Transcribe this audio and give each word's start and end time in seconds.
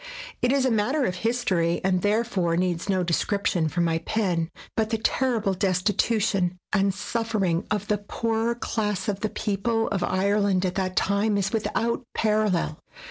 It 0.41 0.51
is 0.51 0.65
a 0.65 0.71
matter 0.71 1.05
of 1.05 1.17
history, 1.17 1.79
and 1.83 2.01
therefore 2.01 2.57
needs 2.57 2.89
no 2.89 3.03
description 3.03 3.69
from 3.69 3.83
my 3.83 3.99
pen; 3.99 4.49
but 4.75 4.89
the 4.89 4.97
ter 4.97 5.39
rible 5.39 5.53
destitution 5.59 6.57
and 6.73 6.91
suffering 6.91 7.65
of 7.69 7.87
the 7.87 7.99
poorer 7.99 8.55
class 8.55 9.07
of 9.07 9.19
the 9.19 9.29
people 9.29 9.87
of 9.89 10.01
Ireland 10.03 10.65
at 10.65 10.73
that 10.73 10.95
time 10.95 11.37
is 11.37 11.53
without 11.53 12.01
parallel. 12.15 12.79